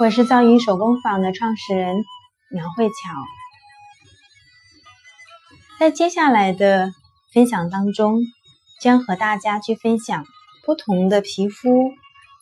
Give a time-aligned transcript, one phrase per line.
[0.00, 1.94] 我是造影手工坊的创始人
[2.50, 2.94] 苗慧巧。
[5.78, 6.92] 在接下来的
[7.32, 8.20] 分享当中，
[8.80, 10.24] 将和大家去分享
[10.64, 11.92] 不同的皮肤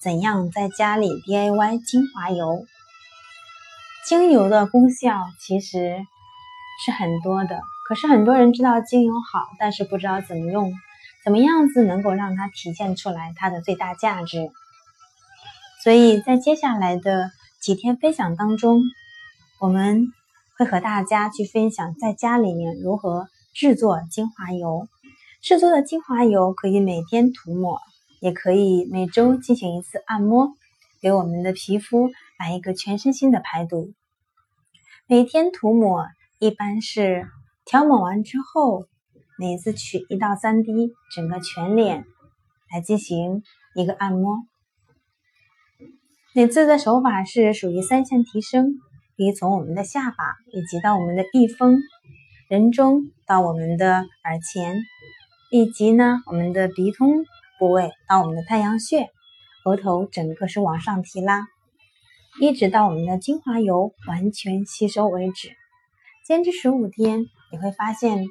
[0.01, 2.65] 怎样在家里 DIY 精华油。
[4.07, 6.07] 精油的功效其实
[6.85, 10.73] 是很多的，可是很多人知道精油好，但是不知道怎么用，
[11.25, 14.51] 怎么样子能够让它体现出来它的最大价值。
[15.83, 17.31] 所以在接下来的
[17.61, 18.81] 几天分享当中，
[19.61, 20.07] 我们
[20.57, 24.89] 会和大家去分享在家里面如何制作精华油。
[25.43, 27.79] 制作的精华油可以每天涂抹，
[28.19, 30.55] 也可以每周进行一次按摩，
[31.03, 33.93] 给我们的皮肤来一个全身心的排毒。
[35.07, 36.07] 每天涂抹
[36.39, 37.29] 一般是
[37.67, 38.87] 调抹完之后，
[39.39, 42.07] 每次取一到三滴，整个全脸
[42.73, 43.43] 来进行
[43.75, 44.39] 一个按摩。
[46.33, 48.75] 每次的手法是属于三线提升，
[49.17, 51.81] 可以从我们的下巴以及到我们的翼峰、
[52.49, 54.81] 人中到我们的耳前，
[55.51, 57.25] 以及呢我们的鼻通
[57.59, 59.09] 部位到我们的太阳穴，
[59.65, 61.49] 额头整个是往上提拉，
[62.41, 65.51] 一直到我们的精华油完全吸收为止。
[66.25, 68.25] 坚持十五天，你会发现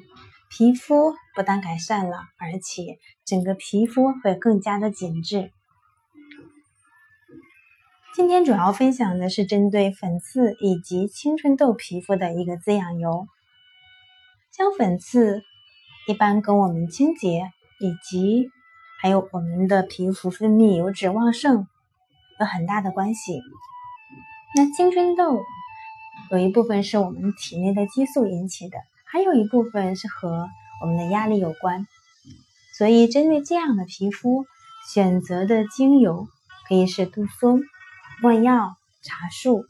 [0.48, 5.50] 皮肤不但改善了，而且整个皮肤会更加的紧致。
[8.12, 13.28] 今天主要分享的是针对粉刺以及青春痘皮肤的一个滋养油。
[14.50, 15.42] 像粉刺，
[16.08, 18.50] 一般跟我们清洁以及
[19.00, 21.68] 还有我们的皮肤分泌油脂旺盛
[22.40, 23.40] 有很大的关系。
[24.56, 25.40] 那青春痘
[26.32, 30.48] 有一部分是我们体内的激素引起的，还有一部分是和
[30.82, 31.86] 我们的压力有关。
[32.76, 34.46] 所以针对这样的皮肤，
[34.92, 36.26] 选择的精油
[36.68, 37.62] 可以是杜松。
[38.22, 39.64] 没药、茶树、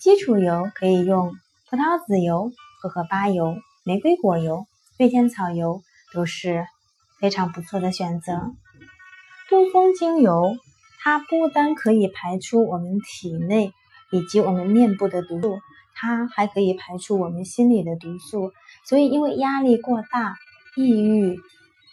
[0.00, 1.32] 基础油可以用
[1.70, 2.50] 葡萄籽油、
[2.82, 4.66] 荷荷巴油、玫瑰果油、
[4.98, 5.80] 月天草油，
[6.12, 6.66] 都是
[7.20, 8.52] 非常不错的选择。
[9.48, 10.56] 杜松精油，
[10.98, 13.72] 它不单可以排出我们体内
[14.10, 15.60] 以及我们面部的毒素，
[15.94, 18.50] 它还可以排出我们心里的毒素。
[18.84, 20.36] 所以，因为压力过大、
[20.76, 21.28] 抑郁，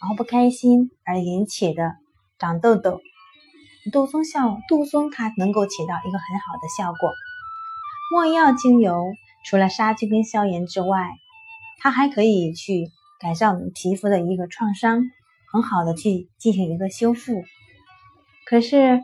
[0.00, 1.94] 然后不开心而引起的
[2.40, 3.00] 长痘痘。
[3.90, 7.10] 杜松效，杜松它能够起到一个很好的效果。
[8.12, 9.04] 墨药精油
[9.44, 11.10] 除了杀菌跟消炎之外，
[11.78, 12.90] 它还可以去
[13.20, 15.02] 改善我们皮肤的一个创伤，
[15.52, 17.44] 很好的去进行一个修复。
[18.46, 19.00] 可是，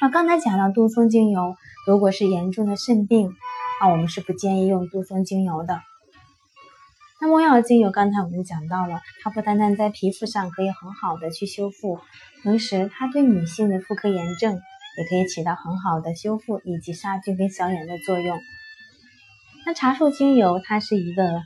[0.00, 1.54] 啊，刚才讲到杜松精油，
[1.86, 3.28] 如果是严重的肾病，
[3.80, 5.80] 啊，我们是不建议用杜松精油的。
[7.22, 12.00] 那没药精油，刚才我们讲到了，它不单单在皮肤上可以很好的去修复。
[12.42, 18.40] 同时，它对女性的妇科炎症也可以起到很好的修复以及杀菌跟消炎的作用。
[19.64, 21.44] 那茶树精油，它是一个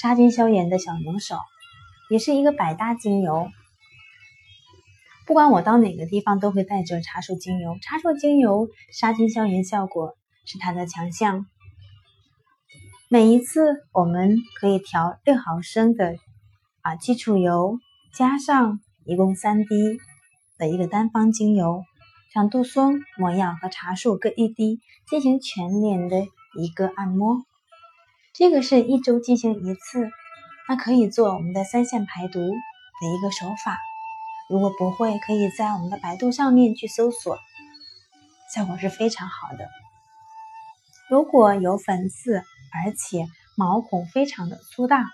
[0.00, 1.40] 杀菌消炎的小能手，
[2.08, 3.48] 也是一个百搭精油。
[5.26, 7.76] 不管我到哪个地方，都会带着茶树精油。
[7.82, 11.44] 茶树精油杀菌消炎效果是它的强项。
[13.08, 16.16] 每一次，我们可以调六毫升的
[16.82, 17.78] 啊基础油，
[18.14, 18.80] 加上。
[19.08, 20.00] 一共三滴
[20.58, 21.84] 的一个单方精油，
[22.34, 26.26] 像杜松、抹药和茶树各一滴，进行全脸的
[26.58, 27.44] 一个按摩。
[28.34, 30.10] 这个是一周进行一次，
[30.68, 33.78] 那可以做我们的三线排毒的一个手法。
[34.50, 37.38] 如果不会，可以在我们的百度上面去搜索，
[38.52, 39.68] 效果是非常好的。
[41.08, 42.42] 如果有粉刺，
[42.84, 43.26] 而且
[43.56, 45.06] 毛孔非常的粗大，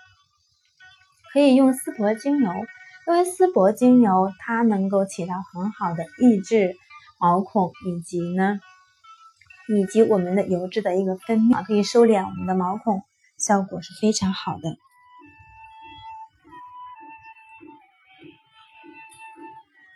[1.31, 2.51] 可以用丝柏精油。
[3.05, 6.77] 因为丝柏精油，它能够起到很好的抑制
[7.19, 8.59] 毛孔，以及呢，
[9.67, 13.03] 以及我们的油脂的一个分泌，可以收敛我们的毛孔，
[13.37, 14.77] 效果是非常好的。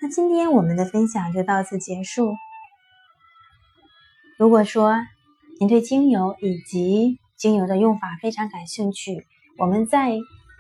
[0.02, 2.36] 那今天我们的分享就到此结束。
[4.38, 4.98] 如果说
[5.60, 9.26] 您对精油以及精油的用法非常感兴趣，
[9.58, 10.18] 我们在。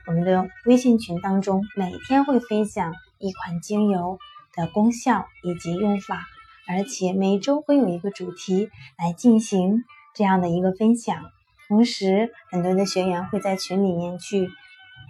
[0.09, 4.17] 我们的微信群当中，每天会分享一款精油
[4.55, 6.25] 的功效以及用法，
[6.65, 9.83] 而且每周会有一个主题来进行
[10.15, 11.25] 这样的一个分享。
[11.67, 14.49] 同时，很多的学员会在群里面去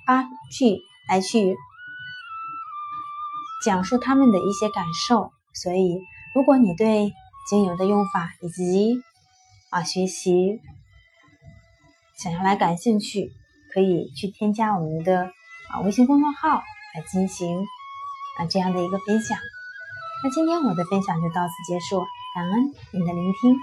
[0.08, 1.56] 发去来去
[3.63, 5.31] 讲述他们的一些感受。
[5.54, 6.00] 所以，
[6.34, 7.13] 如果你对
[7.48, 9.00] 精油的用法以及
[9.70, 10.60] 啊学习
[12.18, 13.31] 想要来感兴趣。
[13.69, 15.25] 可以去添加我们的
[15.69, 16.64] 啊微信公众号
[16.96, 17.60] 来进行
[18.40, 19.38] 啊这样的一个分享。
[20.24, 22.04] 那今天我的分享就到此结束，
[22.34, 23.56] 感恩您的聆听。